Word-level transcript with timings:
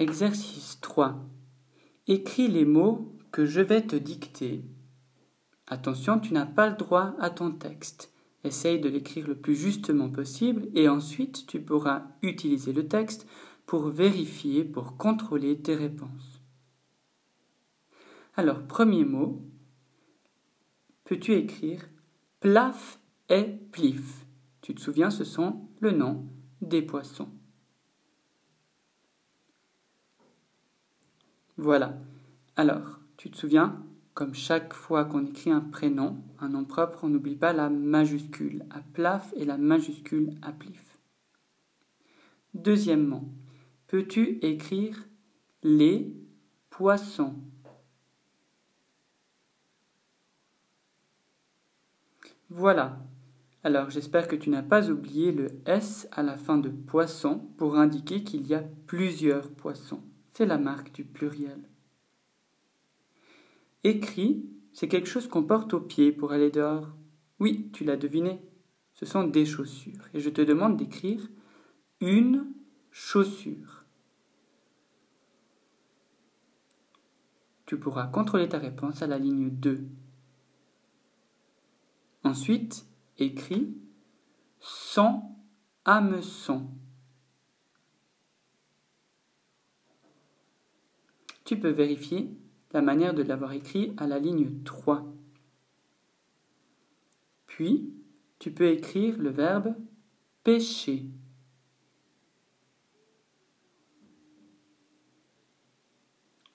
Exercice 0.00 0.80
3. 0.80 1.14
Écris 2.06 2.48
les 2.48 2.64
mots 2.64 3.14
que 3.32 3.44
je 3.44 3.60
vais 3.60 3.82
te 3.86 3.96
dicter. 3.96 4.64
Attention, 5.66 6.18
tu 6.18 6.32
n'as 6.32 6.46
pas 6.46 6.70
le 6.70 6.76
droit 6.76 7.14
à 7.20 7.28
ton 7.28 7.52
texte. 7.52 8.10
Essaye 8.42 8.80
de 8.80 8.88
l'écrire 8.88 9.28
le 9.28 9.34
plus 9.34 9.54
justement 9.54 10.08
possible 10.08 10.68
et 10.74 10.88
ensuite 10.88 11.46
tu 11.46 11.60
pourras 11.60 12.06
utiliser 12.22 12.72
le 12.72 12.88
texte 12.88 13.28
pour 13.66 13.90
vérifier, 13.90 14.64
pour 14.64 14.96
contrôler 14.96 15.60
tes 15.60 15.74
réponses. 15.74 16.40
Alors, 18.36 18.62
premier 18.62 19.04
mot, 19.04 19.42
peux-tu 21.04 21.34
écrire 21.34 21.86
plaf 22.40 22.98
et 23.28 23.44
plif? 23.70 24.24
Tu 24.62 24.74
te 24.74 24.80
souviens, 24.80 25.10
ce 25.10 25.24
sont 25.24 25.68
le 25.78 25.90
nom 25.90 26.26
des 26.62 26.80
poissons. 26.80 27.28
Voilà. 31.60 31.98
Alors, 32.56 33.00
tu 33.18 33.30
te 33.30 33.36
souviens, 33.36 33.84
comme 34.14 34.32
chaque 34.32 34.72
fois 34.72 35.04
qu'on 35.04 35.26
écrit 35.26 35.50
un 35.50 35.60
prénom, 35.60 36.24
un 36.38 36.48
nom 36.48 36.64
propre, 36.64 37.00
on 37.04 37.08
n'oublie 37.08 37.36
pas 37.36 37.52
la 37.52 37.68
majuscule 37.68 38.64
à 38.70 38.80
plaf 38.80 39.30
et 39.36 39.44
la 39.44 39.58
majuscule 39.58 40.32
à 40.40 40.52
plif. 40.52 40.98
Deuxièmement, 42.54 43.28
peux-tu 43.88 44.38
écrire 44.40 45.06
les 45.62 46.16
poissons? 46.70 47.34
Voilà. 52.48 53.04
Alors 53.64 53.90
j'espère 53.90 54.28
que 54.28 54.36
tu 54.36 54.48
n'as 54.48 54.62
pas 54.62 54.88
oublié 54.88 55.30
le 55.30 55.48
S 55.66 56.08
à 56.12 56.22
la 56.22 56.38
fin 56.38 56.56
de 56.56 56.70
poisson 56.70 57.50
pour 57.58 57.76
indiquer 57.76 58.24
qu'il 58.24 58.46
y 58.46 58.54
a 58.54 58.64
plusieurs 58.86 59.50
poissons 59.50 60.00
c'est 60.32 60.46
la 60.46 60.58
marque 60.58 60.92
du 60.92 61.04
pluriel. 61.04 61.68
Écrit, 63.84 64.44
c'est 64.72 64.88
quelque 64.88 65.08
chose 65.08 65.28
qu'on 65.28 65.42
porte 65.42 65.74
au 65.74 65.80
pied 65.80 66.12
pour 66.12 66.32
aller 66.32 66.50
dehors. 66.50 66.88
Oui, 67.38 67.70
tu 67.72 67.84
l'as 67.84 67.96
deviné, 67.96 68.40
ce 68.94 69.06
sont 69.06 69.24
des 69.24 69.46
chaussures. 69.46 70.08
Et 70.14 70.20
je 70.20 70.30
te 70.30 70.42
demande 70.42 70.76
d'écrire 70.76 71.26
une 72.00 72.52
chaussure. 72.90 73.84
Tu 77.66 77.78
pourras 77.78 78.08
contrôler 78.08 78.48
ta 78.48 78.58
réponse 78.58 79.00
à 79.00 79.06
la 79.06 79.18
ligne 79.18 79.50
2. 79.50 79.86
Ensuite, 82.24 82.84
écris 83.18 83.74
sans 84.58 85.36
hameçon. 85.84 86.68
Tu 91.50 91.58
peux 91.58 91.70
vérifier 91.70 92.30
la 92.70 92.80
manière 92.80 93.12
de 93.12 93.24
l'avoir 93.24 93.52
écrit 93.54 93.92
à 93.96 94.06
la 94.06 94.20
ligne 94.20 94.62
3. 94.62 95.04
Puis, 97.48 97.92
tu 98.38 98.52
peux 98.52 98.68
écrire 98.68 99.18
le 99.18 99.30
verbe 99.30 99.74
pêcher. 100.44 101.06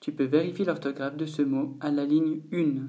Tu 0.00 0.12
peux 0.12 0.24
vérifier 0.24 0.64
l'orthographe 0.64 1.18
de 1.18 1.26
ce 1.26 1.42
mot 1.42 1.76
à 1.80 1.90
la 1.90 2.06
ligne 2.06 2.40
1. 2.50 2.88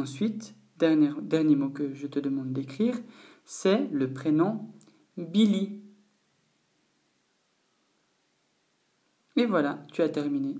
Ensuite, 0.00 0.54
dernier, 0.78 1.10
dernier 1.20 1.54
mot 1.54 1.68
que 1.68 1.92
je 1.92 2.06
te 2.06 2.18
demande 2.18 2.54
d'écrire, 2.54 2.96
c'est 3.44 3.88
le 3.88 4.10
prénom 4.10 4.72
Billy. 5.18 5.83
Et 9.36 9.46
voilà, 9.46 9.84
tu 9.92 10.02
as 10.02 10.08
terminé. 10.08 10.56